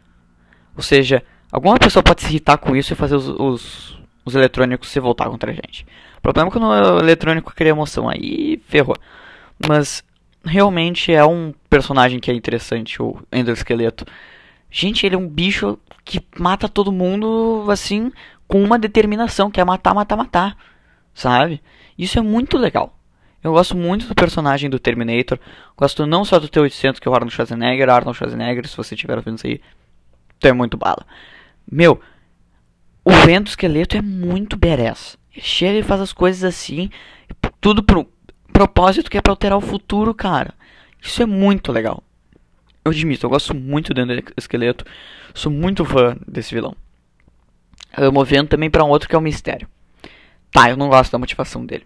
Ou 0.76 0.82
seja, 0.82 1.24
alguma 1.52 1.78
pessoa 1.78 2.02
pode 2.02 2.22
se 2.22 2.30
irritar 2.30 2.58
com 2.58 2.76
isso 2.76 2.94
e 2.94 2.96
fazer 2.96 3.16
os, 3.16 3.28
os, 3.28 4.00
os 4.26 4.36
eletrônicos 4.36 4.90
se 4.90 5.00
voltar 5.00 5.30
contra 5.30 5.52
a 5.52 5.54
gente. 5.54 5.86
O 6.18 6.22
problema 6.22 6.50
é 6.50 6.52
quando 6.52 6.68
o 6.68 7.00
eletrônico 7.00 7.54
cria 7.54 7.72
emoção, 7.72 8.10
aí 8.10 8.60
ferrou. 8.68 8.96
Mas 9.68 10.04
realmente 10.44 11.14
é 11.14 11.24
um 11.24 11.54
personagem 11.70 12.20
que 12.20 12.32
é 12.32 12.34
interessante, 12.34 13.02
o 13.02 13.18
Endoesqueleto. 13.32 14.06
Gente, 14.72 15.06
ele 15.06 15.14
é 15.14 15.18
um 15.18 15.28
bicho 15.28 15.78
que 16.04 16.20
mata 16.38 16.68
todo 16.68 16.92
mundo 16.92 17.66
assim 17.70 18.12
com 18.54 18.64
uma 18.64 18.78
determinação, 18.78 19.50
que 19.50 19.60
é 19.60 19.66
matar, 19.66 19.96
matar, 19.96 20.16
matar. 20.16 20.58
Sabe? 21.12 21.60
Isso 21.98 22.20
é 22.20 22.22
muito 22.22 22.56
legal. 22.56 22.96
Eu 23.44 23.54
gosto 23.54 23.76
muito 23.76 24.06
do 24.06 24.14
personagem 24.14 24.70
do 24.70 24.78
Terminator. 24.78 25.40
Gosto 25.76 26.06
não 26.06 26.24
só 26.24 26.38
do 26.38 26.48
T-800, 26.48 27.00
que 27.00 27.08
é 27.08 27.12
o 27.12 27.16
Arnold 27.16 27.34
Schwarzenegger. 27.34 27.90
Arnold 27.90 28.16
Schwarzenegger, 28.16 28.68
se 28.68 28.78
você 28.78 28.94
estiver 28.94 29.18
ouvindo 29.18 29.38
isso 29.38 29.48
aí, 29.48 29.60
tu 30.40 30.48
é 30.48 30.54
muito 30.54 30.78
bala. 30.78 31.04
Meu, 31.70 32.00
o 33.04 33.10
vento 33.26 33.48
esqueleto 33.48 33.98
é 33.98 34.04
muito 34.04 34.56
badass. 34.56 35.18
Ele 35.32 35.42
chega 35.44 35.80
e 35.80 35.84
faz 35.84 36.00
as 36.00 36.14
coisas 36.14 36.44
assim, 36.44 36.92
tudo 37.60 37.82
pro 37.82 38.08
propósito 38.54 39.10
que 39.10 39.18
é 39.18 39.22
pra 39.22 39.34
alterar 39.34 39.58
o 39.58 39.62
futuro, 39.62 40.14
cara. 40.14 40.54
Isso 41.02 41.24
é 41.24 41.26
muito 41.26 41.72
legal. 41.72 42.04
Eu 42.86 42.92
admito, 42.92 43.26
eu 43.26 43.32
gosto 43.32 43.56
muito 43.56 43.96
do 43.96 44.02
esqueleto. 44.38 44.86
Sou 45.34 45.52
muito 45.52 45.84
fã 45.84 46.16
desse 46.28 46.54
vilão. 46.54 46.76
Movendo 48.12 48.48
também 48.48 48.70
para 48.70 48.84
um 48.84 48.90
outro 48.90 49.08
que 49.08 49.16
é 49.16 49.18
o 49.18 49.22
mistério. 49.22 49.68
Tá, 50.52 50.70
eu 50.70 50.78
não 50.78 50.90
gosto 50.90 51.12
da 51.12 51.18
motivação 51.18 51.66
dele. 51.66 51.86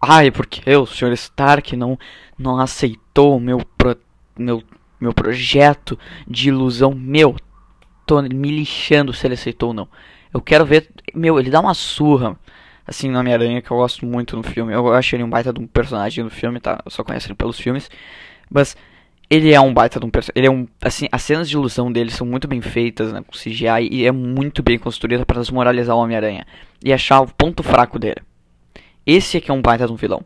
Ai, 0.00 0.30
porque 0.30 0.70
o 0.76 0.86
Sr. 0.86 1.12
Stark 1.12 1.76
não, 1.76 1.98
não 2.38 2.58
aceitou 2.58 3.40
meu, 3.40 3.58
pro, 3.76 3.96
meu, 4.38 4.62
meu 5.00 5.12
projeto 5.12 5.98
de 6.26 6.48
ilusão. 6.48 6.94
Meu, 6.94 7.36
tô 8.06 8.20
me 8.22 8.50
lixando 8.50 9.12
se 9.12 9.26
ele 9.26 9.34
aceitou 9.34 9.70
ou 9.70 9.74
não. 9.74 9.88
Eu 10.32 10.40
quero 10.40 10.64
ver. 10.64 10.88
Meu, 11.14 11.38
ele 11.38 11.50
dá 11.50 11.60
uma 11.60 11.74
surra. 11.74 12.38
Assim, 12.86 13.10
na 13.10 13.18
Homem-Aranha, 13.18 13.60
que 13.60 13.70
eu 13.70 13.76
gosto 13.76 14.06
muito 14.06 14.36
no 14.36 14.42
filme. 14.42 14.72
Eu 14.72 14.92
acho 14.92 15.16
ele 15.16 15.24
um 15.24 15.30
baita 15.30 15.52
de 15.52 15.60
um 15.60 15.66
personagem 15.66 16.22
no 16.22 16.30
filme, 16.30 16.60
tá? 16.60 16.80
Eu 16.84 16.90
só 16.90 17.02
conheço 17.02 17.26
ele 17.26 17.34
pelos 17.34 17.58
filmes. 17.58 17.90
Mas 18.48 18.76
ele 19.28 19.52
é 19.52 19.60
um 19.60 19.74
baita 19.74 19.98
de 19.98 20.06
um 20.06 20.10
personagem. 20.10 20.38
Ele 20.38 20.46
é 20.46 20.50
um. 20.50 20.66
Assim, 20.80 21.08
as 21.10 21.22
cenas 21.22 21.48
de 21.48 21.56
ilusão 21.56 21.90
dele 21.90 22.10
são 22.10 22.26
muito 22.26 22.46
bem 22.46 22.60
feitas, 22.60 23.12
né? 23.12 23.22
Com 23.26 23.32
CGI. 23.32 23.88
E 23.90 24.06
é 24.06 24.12
muito 24.12 24.62
bem 24.62 24.78
construída 24.78 25.26
para 25.26 25.40
desmoralizar 25.40 25.96
o 25.96 26.00
Homem-Aranha. 26.00 26.46
E 26.84 26.92
achar 26.92 27.20
o 27.20 27.26
ponto 27.26 27.62
fraco 27.62 27.98
dele. 27.98 28.22
Esse 29.04 29.36
aqui 29.36 29.50
é 29.50 29.54
um 29.54 29.62
baita 29.62 29.86
de 29.86 29.92
um 29.92 29.96
vilão. 29.96 30.24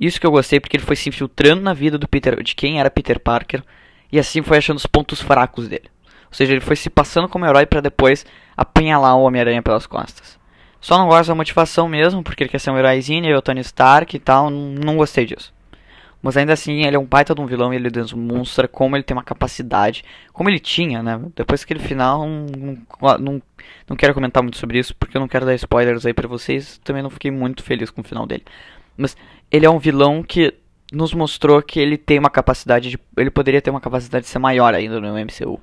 Isso 0.00 0.20
que 0.20 0.26
eu 0.26 0.30
gostei 0.30 0.58
porque 0.58 0.76
ele 0.76 0.84
foi 0.84 0.96
se 0.96 1.08
infiltrando 1.08 1.60
na 1.60 1.74
vida 1.74 1.98
do 1.98 2.08
Peter, 2.08 2.42
de 2.42 2.54
quem 2.54 2.80
era 2.80 2.90
Peter 2.90 3.20
Parker, 3.20 3.62
e 4.10 4.18
assim 4.18 4.40
foi 4.40 4.56
achando 4.56 4.78
os 4.78 4.86
pontos 4.86 5.20
fracos 5.20 5.68
dele. 5.68 5.90
Ou 6.26 6.34
seja, 6.34 6.52
ele 6.52 6.62
foi 6.62 6.74
se 6.74 6.88
passando 6.88 7.28
como 7.28 7.44
herói 7.44 7.66
para 7.66 7.82
depois 7.82 8.24
apanhalar 8.56 9.16
o 9.16 9.22
Homem-Aranha 9.22 9.62
pelas 9.62 9.86
costas. 9.86 10.38
Só 10.80 10.96
não 10.96 11.08
gosto 11.08 11.28
da 11.28 11.34
motivação 11.34 11.86
mesmo, 11.86 12.22
porque 12.22 12.42
ele 12.42 12.50
quer 12.50 12.58
ser 12.58 12.70
um 12.70 12.78
heróizinho, 12.78 13.26
ele 13.26 13.34
é 13.34 13.36
o 13.36 13.42
Tony 13.42 13.60
Stark 13.60 14.16
e 14.16 14.18
tal, 14.18 14.48
não 14.48 14.96
gostei 14.96 15.26
disso. 15.26 15.52
Mas 16.22 16.36
ainda 16.36 16.52
assim, 16.52 16.84
ele 16.84 16.96
é 16.96 16.98
um 16.98 17.04
baita 17.04 17.34
de 17.34 17.40
um 17.40 17.46
vilão 17.46 17.72
e 17.72 17.76
ele 17.76 17.88
demonstra 17.88 18.68
como 18.68 18.94
ele 18.94 19.02
tem 19.02 19.16
uma 19.16 19.24
capacidade, 19.24 20.04
como 20.32 20.50
ele 20.50 20.58
tinha, 20.58 21.02
né? 21.02 21.20
Depois 21.34 21.64
que 21.64 21.72
ele 21.72 21.80
final, 21.80 22.26
não, 22.26 22.76
não, 23.18 23.42
não 23.88 23.96
quero 23.96 24.12
comentar 24.12 24.42
muito 24.42 24.58
sobre 24.58 24.78
isso, 24.78 24.94
porque 24.96 25.16
eu 25.16 25.20
não 25.20 25.28
quero 25.28 25.46
dar 25.46 25.54
spoilers 25.54 26.04
aí 26.04 26.12
pra 26.12 26.28
vocês. 26.28 26.78
Também 26.84 27.02
não 27.02 27.10
fiquei 27.10 27.30
muito 27.30 27.62
feliz 27.62 27.90
com 27.90 28.02
o 28.02 28.04
final 28.04 28.26
dele. 28.26 28.44
Mas 28.96 29.16
ele 29.50 29.64
é 29.64 29.70
um 29.70 29.78
vilão 29.78 30.22
que 30.22 30.54
nos 30.92 31.14
mostrou 31.14 31.62
que 31.62 31.80
ele 31.80 31.96
tem 31.96 32.18
uma 32.18 32.30
capacidade 32.30 32.90
de. 32.90 32.98
Ele 33.16 33.30
poderia 33.30 33.62
ter 33.62 33.70
uma 33.70 33.80
capacidade 33.80 34.24
de 34.24 34.30
ser 34.30 34.38
maior 34.38 34.74
ainda 34.74 35.00
no 35.00 35.14
MCU. 35.14 35.60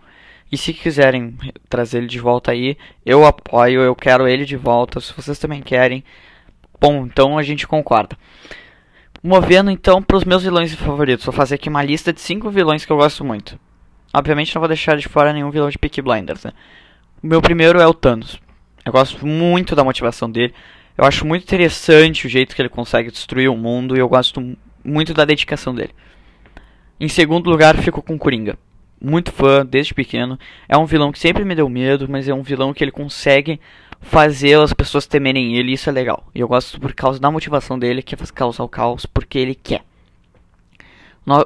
E 0.52 0.58
se 0.58 0.74
quiserem 0.74 1.38
trazer 1.70 2.00
ele 2.00 2.08
de 2.08 2.20
volta 2.20 2.52
aí, 2.52 2.78
eu 3.06 3.26
apoio, 3.26 3.82
eu 3.82 3.96
quero 3.96 4.28
ele 4.28 4.46
de 4.46 4.56
volta. 4.56 5.00
Se 5.00 5.14
vocês 5.14 5.38
também 5.38 5.62
querem, 5.62 6.04
bom, 6.80 7.06
então 7.06 7.38
a 7.38 7.44
gente 7.44 7.68
concorda. 7.68 8.18
Movendo 9.24 9.72
então 9.72 10.02
para 10.02 10.18
os 10.18 10.24
meus 10.24 10.44
vilões 10.44 10.74
favoritos. 10.76 11.26
Vou 11.26 11.34
fazer 11.34 11.56
aqui 11.56 11.70
uma 11.70 11.84
lista 11.84 12.14
de 12.14 12.22
cinco 12.22 12.50
vilões 12.50 12.86
que 12.86 12.92
eu 12.92 12.98
gosto 12.98 13.24
muito. 13.26 13.60
Obviamente 14.14 14.54
não 14.56 14.62
vou 14.62 14.68
deixar 14.68 14.98
de 14.98 15.08
fora 15.08 15.34
nenhum 15.34 15.52
vilão 15.52 15.70
de 15.70 15.78
Peaky 15.78 16.02
Blinders. 16.02 16.44
Né? 16.44 16.52
O 17.22 17.28
meu 17.28 17.42
primeiro 17.42 17.80
é 17.80 17.88
o 17.88 17.94
Thanos. 17.94 18.40
Eu 18.86 18.92
gosto 18.92 19.26
muito 19.26 19.76
da 19.76 19.84
motivação 19.84 20.30
dele. 20.30 20.54
Eu 20.98 21.06
acho 21.06 21.26
muito 21.26 21.44
interessante 21.44 22.26
o 22.26 22.30
jeito 22.30 22.56
que 22.56 22.62
ele 22.62 22.70
consegue 22.70 23.12
destruir 23.12 23.50
o 23.50 23.58
mundo 23.58 23.96
e 23.96 24.00
eu 24.00 24.08
gosto 24.08 24.56
muito 24.84 25.14
da 25.14 25.26
dedicação 25.26 25.76
dele. 25.76 25.94
Em 27.00 27.08
segundo 27.08 27.50
lugar, 27.50 27.78
fico 27.78 28.02
com 28.02 28.18
Coringa. 28.18 28.58
Muito 29.00 29.32
fã 29.32 29.66
desde 29.66 29.94
pequeno. 29.94 30.40
É 30.68 30.78
um 30.78 30.86
vilão 30.86 31.12
que 31.12 31.20
sempre 31.20 31.44
me 31.44 31.54
deu 31.54 31.70
medo, 31.70 32.08
mas 32.10 32.28
é 32.28 32.34
um 32.34 32.42
vilão 32.42 32.74
que 32.74 32.84
ele 32.84 32.92
consegue 32.92 33.60
fazer 34.02 34.60
as 34.60 34.74
pessoas 34.74 35.06
temerem 35.06 35.56
ele, 35.56 35.74
isso 35.74 35.90
é 35.90 35.94
legal. 35.94 36.26
E 36.34 36.40
eu 36.40 36.48
gosto 36.48 36.80
por 36.80 36.94
causa 36.94 37.20
da 37.20 37.32
motivação 37.32 37.78
dele, 37.78 38.02
que 38.02 38.16
é 38.16 38.18
causar 38.34 38.64
o 38.64 38.70
caos 38.70 39.06
porque 39.06 39.38
ele 39.38 39.56
quer. 39.56 39.84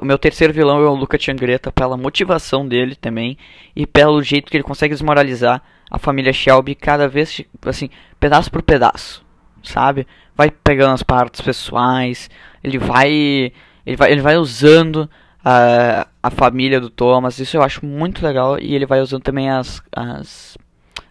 O 0.00 0.04
meu 0.04 0.16
terceiro 0.16 0.52
vilão 0.52 0.80
é 0.80 0.86
o 0.86 0.94
Luca 0.94 1.18
Changreta, 1.18 1.72
pela 1.72 1.96
motivação 1.96 2.66
dele 2.66 2.94
também 2.94 3.36
e 3.74 3.84
pelo 3.84 4.22
jeito 4.22 4.48
que 4.48 4.56
ele 4.56 4.62
consegue 4.62 4.94
desmoralizar 4.94 5.60
a 5.90 5.98
família 5.98 6.32
Shelby 6.32 6.76
cada 6.76 7.08
vez, 7.08 7.40
assim, 7.66 7.90
pedaço 8.20 8.48
por 8.48 8.62
pedaço, 8.62 9.24
sabe? 9.60 10.06
Vai 10.36 10.52
pegando 10.52 10.94
as 10.94 11.02
partes 11.02 11.40
pessoais, 11.40 12.30
ele 12.62 12.78
vai, 12.78 13.52
ele 13.84 13.96
vai, 13.96 14.12
ele 14.12 14.20
vai 14.20 14.36
usando 14.36 15.10
a, 15.44 16.06
a 16.22 16.30
família 16.30 16.80
do 16.80 16.88
Thomas, 16.88 17.40
isso 17.40 17.56
eu 17.56 17.62
acho 17.62 17.84
muito 17.84 18.24
legal 18.24 18.60
e 18.60 18.76
ele 18.76 18.86
vai 18.86 19.00
usando 19.00 19.22
também 19.22 19.50
as, 19.50 19.82
as, 19.94 20.56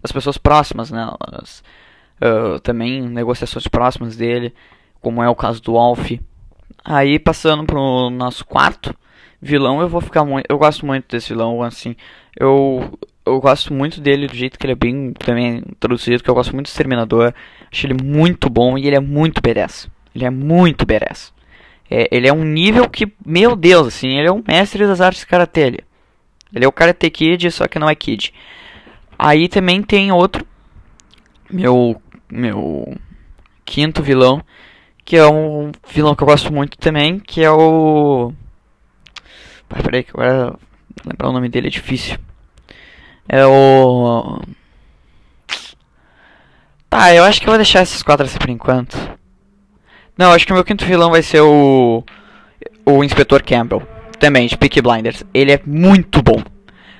as 0.03 0.11
pessoas 0.11 0.37
próximas, 0.37 0.91
né? 0.91 1.09
As, 1.19 1.63
uh, 2.21 2.59
também 2.59 3.01
negociações 3.01 3.67
próximas 3.67 4.15
dele, 4.15 4.53
como 5.01 5.21
é 5.23 5.29
o 5.29 5.35
caso 5.35 5.61
do 5.61 5.77
Alf 5.77 6.11
Aí 6.83 7.19
passando 7.19 7.63
pro 7.65 8.09
nosso 8.09 8.45
quarto 8.45 8.95
vilão, 9.41 9.81
eu 9.81 9.89
vou 9.89 10.01
ficar 10.01 10.25
muito. 10.25 10.45
Eu 10.49 10.57
gosto 10.57 10.85
muito 10.85 11.05
desse 11.09 11.29
vilão, 11.29 11.61
assim. 11.61 11.95
Eu, 12.39 12.97
eu 13.25 13.39
gosto 13.39 13.73
muito 13.73 14.01
dele 14.01 14.27
do 14.27 14.35
jeito 14.35 14.57
que 14.57 14.65
ele 14.65 14.73
é 14.73 14.75
bem 14.75 15.13
também 15.13 15.57
introduzido, 15.57 16.23
que 16.23 16.29
eu 16.29 16.33
gosto 16.33 16.53
muito 16.53 16.67
do 16.67 16.69
Exterminador. 16.69 17.33
Acho 17.71 17.85
ele 17.85 18.03
muito 18.03 18.49
bom 18.49 18.77
e 18.77 18.87
ele 18.87 18.95
é 18.95 18.99
muito 18.99 19.41
badass. 19.41 19.87
Ele 20.15 20.25
é 20.25 20.29
muito 20.29 20.85
badass. 20.85 21.31
É, 21.89 22.07
ele 22.11 22.27
é 22.27 22.33
um 22.33 22.43
nível 22.43 22.89
que, 22.89 23.11
meu 23.25 23.55
Deus, 23.55 23.87
assim, 23.87 24.17
ele 24.17 24.27
é 24.27 24.31
um 24.31 24.43
mestre 24.47 24.87
das 24.87 25.01
artes 25.01 25.23
karatê. 25.23 25.61
Ele, 25.61 25.79
ele 26.53 26.65
é 26.65 26.67
o 26.67 26.71
Karate 26.71 27.09
Kid, 27.09 27.51
só 27.51 27.67
que 27.67 27.77
não 27.77 27.89
é 27.89 27.95
Kid. 27.95 28.33
Aí 29.23 29.47
também 29.47 29.83
tem 29.83 30.11
outro, 30.11 30.43
meu, 31.47 32.01
meu 32.27 32.97
quinto 33.63 34.01
vilão, 34.01 34.43
que 35.05 35.15
é 35.15 35.27
um 35.27 35.71
vilão 35.87 36.15
que 36.15 36.23
eu 36.23 36.27
gosto 36.27 36.51
muito 36.51 36.75
também, 36.79 37.19
que 37.19 37.43
é 37.43 37.51
o. 37.51 38.33
Pai, 39.69 39.83
peraí, 39.83 40.03
que 40.03 40.09
agora 40.09 40.55
lembrar 41.05 41.29
o 41.29 41.33
nome 41.33 41.49
dele 41.49 41.67
é 41.67 41.69
difícil. 41.69 42.17
É 43.29 43.45
o. 43.45 44.41
Tá, 46.89 47.13
eu 47.13 47.23
acho 47.23 47.39
que 47.39 47.45
eu 47.45 47.51
vou 47.51 47.59
deixar 47.59 47.83
esses 47.83 48.01
quatro 48.01 48.25
assim 48.25 48.39
por 48.39 48.49
enquanto. 48.49 48.97
Não, 50.17 50.31
acho 50.31 50.47
que 50.47 50.51
o 50.51 50.55
meu 50.55 50.65
quinto 50.65 50.83
vilão 50.83 51.11
vai 51.11 51.21
ser 51.21 51.41
o. 51.41 52.03
O 52.83 53.03
Inspetor 53.03 53.43
Campbell. 53.43 53.87
Também, 54.17 54.47
de 54.47 54.57
Peaky 54.57 54.81
Blinders. 54.81 55.23
Ele 55.31 55.51
é 55.51 55.61
muito 55.63 56.23
bom. 56.23 56.41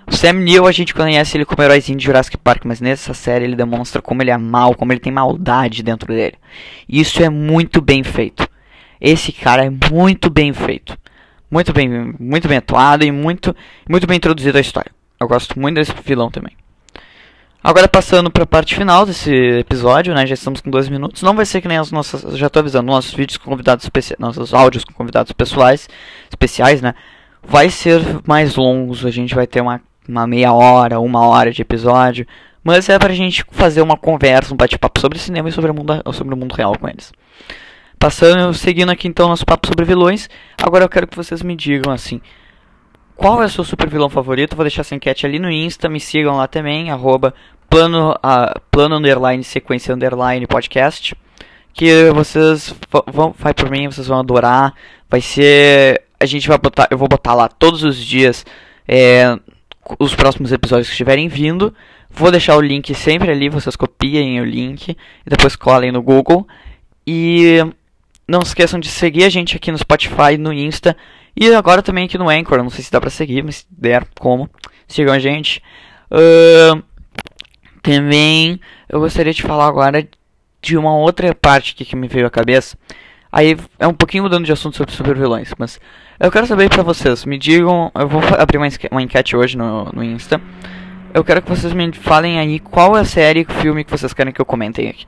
O 0.07 0.15
Sam 0.15 0.33
Neill 0.33 0.67
a 0.67 0.71
gente 0.71 0.93
conhece 0.93 1.37
ele 1.37 1.45
como 1.45 1.61
heróizinho 1.61 1.97
de 1.97 2.05
Jurassic 2.05 2.37
Park, 2.37 2.65
mas 2.65 2.81
nessa 2.81 3.13
série 3.13 3.45
ele 3.45 3.55
demonstra 3.55 4.01
como 4.01 4.21
ele 4.21 4.31
é 4.31 4.37
mal, 4.37 4.75
como 4.75 4.91
ele 4.91 4.99
tem 4.99 5.11
maldade 5.11 5.83
dentro 5.83 6.13
dele. 6.13 6.35
Isso 6.87 7.23
é 7.23 7.29
muito 7.29 7.81
bem 7.81 8.03
feito. 8.03 8.47
Esse 8.99 9.31
cara 9.31 9.65
é 9.65 9.69
muito 9.69 10.29
bem 10.29 10.53
feito. 10.53 10.97
Muito 11.49 11.73
bem, 11.73 12.13
muito 12.19 12.47
bem 12.47 12.57
atuado 12.57 13.03
e 13.03 13.11
muito, 13.11 13.55
muito 13.89 14.07
bem 14.07 14.17
introduzido 14.17 14.57
a 14.57 14.61
história. 14.61 14.91
Eu 15.19 15.27
gosto 15.27 15.59
muito 15.59 15.75
desse 15.75 15.93
vilão 16.03 16.31
também. 16.31 16.55
Agora 17.63 17.87
passando 17.87 18.31
para 18.31 18.43
a 18.43 18.47
parte 18.47 18.73
final 18.73 19.05
desse 19.05 19.31
episódio, 19.31 20.15
né? 20.15 20.25
Já 20.25 20.33
estamos 20.33 20.61
com 20.61 20.71
dois 20.71 20.89
minutos. 20.89 21.21
Não 21.21 21.35
vai 21.35 21.45
ser 21.45 21.61
que 21.61 21.67
nem 21.67 21.77
as 21.77 21.91
nossas, 21.91 22.35
já 22.35 22.47
estou 22.47 22.59
avisando, 22.59 22.87
nossos 22.87 23.13
vídeos 23.13 23.37
com 23.37 23.51
convidados 23.51 23.85
especiais, 23.85 24.19
nossos 24.19 24.51
áudios 24.51 24.83
com 24.83 24.93
convidados 24.93 25.31
pessoais, 25.31 25.87
especiais, 26.27 26.81
né? 26.81 26.95
Vai 27.43 27.69
ser 27.69 28.01
mais 28.25 28.55
longos. 28.55 29.05
A 29.05 29.11
gente 29.11 29.35
vai 29.35 29.45
ter 29.45 29.61
uma 29.61 29.79
uma 30.11 30.27
meia 30.27 30.51
hora, 30.51 30.99
uma 30.99 31.25
hora 31.25 31.51
de 31.51 31.61
episódio, 31.61 32.27
mas 32.63 32.89
é 32.89 32.99
pra 32.99 33.13
gente 33.13 33.43
fazer 33.49 33.81
uma 33.81 33.97
conversa, 33.97 34.53
um 34.53 34.57
bate-papo 34.57 34.99
sobre 34.99 35.17
cinema 35.17 35.49
e 35.49 35.51
sobre 35.51 35.71
o, 35.71 35.73
mundo, 35.73 35.93
sobre 36.13 36.33
o 36.33 36.37
mundo 36.37 36.53
real 36.53 36.77
com 36.77 36.87
eles. 36.87 37.11
Passando, 37.97 38.53
seguindo 38.53 38.91
aqui 38.91 39.07
então 39.07 39.29
nosso 39.29 39.45
papo 39.45 39.67
sobre 39.67 39.85
vilões, 39.85 40.29
agora 40.61 40.83
eu 40.83 40.89
quero 40.89 41.07
que 41.07 41.15
vocês 41.15 41.41
me 41.41 41.55
digam 41.55 41.93
assim, 41.93 42.19
qual 43.15 43.41
é 43.41 43.45
o 43.45 43.49
seu 43.49 43.63
super 43.63 43.89
vilão 43.89 44.09
favorito? 44.09 44.55
Vou 44.55 44.65
deixar 44.65 44.81
essa 44.81 44.95
enquete 44.95 45.25
ali 45.25 45.39
no 45.39 45.49
Insta, 45.49 45.87
me 45.87 45.99
sigam 45.99 46.35
lá 46.35 46.47
também, 46.47 46.91
arroba 46.91 47.33
plano, 47.69 48.11
uh, 48.11 48.59
plano 48.69 48.95
underline 48.95 49.43
sequência 49.43 49.95
underline 49.95 50.45
podcast, 50.45 51.15
que 51.73 52.09
vocês 52.11 52.75
vão, 53.07 53.33
vai 53.37 53.53
por 53.53 53.69
mim, 53.69 53.87
vocês 53.87 54.07
vão 54.07 54.19
adorar, 54.19 54.73
vai 55.09 55.21
ser, 55.21 56.01
a 56.19 56.25
gente 56.25 56.47
vai 56.47 56.57
botar, 56.57 56.87
eu 56.91 56.97
vou 56.97 57.07
botar 57.07 57.33
lá 57.33 57.47
todos 57.47 57.83
os 57.83 57.97
dias, 57.97 58.45
é, 58.87 59.37
os 59.99 60.15
próximos 60.15 60.51
episódios 60.51 60.87
que 60.87 60.93
estiverem 60.93 61.27
vindo. 61.27 61.73
Vou 62.09 62.31
deixar 62.31 62.55
o 62.55 62.61
link 62.61 62.93
sempre 62.93 63.31
ali, 63.31 63.49
vocês 63.49 63.75
copiem 63.75 64.41
o 64.41 64.45
link 64.45 64.89
e 64.89 65.29
depois 65.29 65.55
colhem 65.55 65.91
no 65.91 66.01
Google. 66.01 66.47
E 67.05 67.57
não 68.27 68.41
se 68.41 68.49
esqueçam 68.49 68.79
de 68.79 68.87
seguir 68.89 69.23
a 69.23 69.29
gente 69.29 69.55
aqui 69.55 69.71
no 69.71 69.77
Spotify, 69.77 70.37
no 70.37 70.53
Insta 70.53 70.95
e 71.35 71.53
agora 71.53 71.81
também 71.81 72.05
aqui 72.05 72.17
no 72.17 72.29
Anchor. 72.29 72.61
Não 72.61 72.69
sei 72.69 72.83
se 72.83 72.91
dá 72.91 72.99
pra 72.99 73.09
seguir, 73.09 73.43
mas 73.43 73.57
se 73.57 73.65
der, 73.69 74.07
como. 74.19 74.49
Sigam 74.87 75.13
a 75.13 75.19
gente. 75.19 75.61
Uh, 76.11 76.83
também 77.81 78.59
eu 78.89 78.99
gostaria 78.99 79.33
de 79.33 79.41
falar 79.41 79.67
agora 79.67 80.07
de 80.61 80.77
uma 80.77 80.95
outra 80.95 81.33
parte 81.33 81.73
que 81.73 81.95
me 81.95 82.07
veio 82.07 82.27
à 82.27 82.29
cabeça. 82.29 82.77
Aí 83.31 83.57
é 83.79 83.87
um 83.87 83.93
pouquinho 83.93 84.23
mudando 84.23 84.45
de 84.45 84.51
assunto 84.51 84.75
sobre 84.75 84.93
super 84.93 85.15
vilões, 85.15 85.53
mas 85.57 85.79
eu 86.19 86.29
quero 86.29 86.45
saber 86.45 86.69
pra 86.69 86.83
vocês, 86.83 87.23
me 87.25 87.37
digam, 87.37 87.89
eu 87.95 88.07
vou 88.07 88.21
abrir 88.37 88.57
uma, 88.57 88.67
uma 88.91 89.01
enquete 89.01 89.35
hoje 89.35 89.57
no, 89.57 89.85
no 89.85 90.03
Insta. 90.03 90.41
Eu 91.13 91.23
quero 91.23 91.41
que 91.41 91.49
vocês 91.49 91.73
me 91.73 91.91
falem 91.93 92.39
aí 92.39 92.59
qual 92.59 92.97
é 92.97 93.01
a 93.01 93.05
série 93.05 93.45
e 93.47 93.53
filme 93.61 93.83
que 93.83 93.91
vocês 93.91 94.13
querem 94.13 94.33
que 94.33 94.41
eu 94.41 94.45
comentem 94.45 94.89
aqui. 94.89 95.05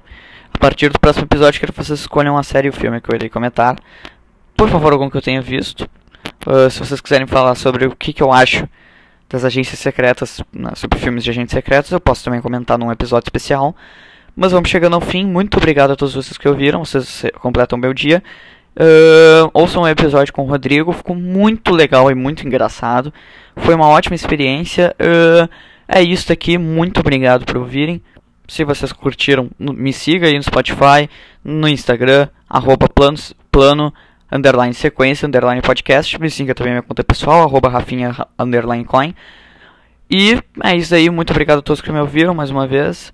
A 0.53 0.57
partir 0.57 0.89
do 0.89 0.99
próximo 0.99 1.25
episódio, 1.25 1.59
quero 1.59 1.73
que 1.73 1.83
vocês 1.83 1.99
escolham 1.99 2.37
a 2.37 2.43
série 2.43 2.67
e 2.67 2.69
o 2.69 2.73
filme 2.73 3.01
que 3.01 3.09
eu 3.09 3.15
irei 3.15 3.29
comentar. 3.29 3.75
Por 4.55 4.69
favor, 4.69 4.93
algum 4.93 5.09
que 5.09 5.17
eu 5.17 5.21
tenha 5.21 5.41
visto. 5.41 5.89
Uh, 6.45 6.69
se 6.69 6.79
vocês 6.79 7.01
quiserem 7.01 7.27
falar 7.27 7.55
sobre 7.55 7.85
o 7.85 7.95
que, 7.95 8.13
que 8.13 8.21
eu 8.21 8.31
acho 8.31 8.67
das 9.29 9.43
agências 9.43 9.79
secretas, 9.79 10.41
sobre 10.75 10.99
filmes 10.99 11.23
de 11.23 11.29
agentes 11.29 11.53
secretos, 11.53 11.91
eu 11.91 11.99
posso 11.99 12.23
também 12.23 12.39
comentar 12.39 12.77
num 12.77 12.91
episódio 12.91 13.27
especial. 13.27 13.75
Mas 14.35 14.51
vamos 14.51 14.69
chegando 14.69 14.95
ao 14.95 15.01
fim. 15.01 15.25
Muito 15.25 15.57
obrigado 15.57 15.91
a 15.91 15.95
todos 15.95 16.15
vocês 16.15 16.37
que 16.37 16.47
ouviram. 16.47 16.83
Vocês 16.83 17.23
completam 17.39 17.77
meu 17.77 17.93
dia. 17.93 18.23
Uh, 18.75 19.49
ouçam 19.53 19.83
o 19.83 19.85
um 19.85 19.87
episódio 19.87 20.33
com 20.33 20.43
o 20.43 20.47
Rodrigo. 20.49 20.91
Ficou 20.91 21.15
muito 21.15 21.71
legal 21.71 22.09
e 22.09 22.15
muito 22.15 22.45
engraçado. 22.45 23.13
Foi 23.55 23.75
uma 23.75 23.87
ótima 23.87 24.15
experiência. 24.15 24.95
Uh, 24.99 25.47
é 25.87 26.01
isso 26.01 26.33
aqui. 26.33 26.57
Muito 26.57 26.99
obrigado 26.99 27.45
por 27.45 27.57
ouvirem. 27.57 28.01
Se 28.47 28.63
vocês 28.63 28.91
curtiram, 28.91 29.49
me 29.57 29.93
siga 29.93 30.27
aí 30.27 30.35
no 30.35 30.43
Spotify, 30.43 31.09
no 31.43 31.67
Instagram, 31.67 32.27
arroba 32.49 32.89
planos, 32.89 33.33
plano, 33.49 33.93
underline 34.31 34.73
sequência, 34.73 35.27
underline 35.27 35.61
podcast. 35.61 36.19
Me 36.19 36.29
siga 36.29 36.53
também 36.53 36.73
minha 36.73 36.81
conta 36.81 37.03
pessoal, 37.03 37.43
arroba 37.43 37.69
rafinha, 37.69 38.15
underline 38.37 38.83
coin. 38.83 39.15
E 40.09 40.37
é 40.63 40.75
isso 40.75 40.93
aí. 40.93 41.09
Muito 41.09 41.31
obrigado 41.31 41.59
a 41.59 41.61
todos 41.61 41.81
que 41.81 41.91
me 41.91 41.99
ouviram 41.99 42.33
mais 42.33 42.49
uma 42.49 42.67
vez. 42.67 43.13